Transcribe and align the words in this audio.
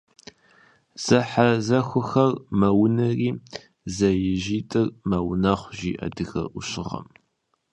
Зэхьэзэхуэр 1.03 2.31
мэунэри, 2.59 3.29
зэижитӀыр 3.95 4.87
мэунэхъу, 5.09 5.73
жи 5.77 5.91
адыгэ 6.05 6.41
Ӏущыгъэм. 6.53 7.05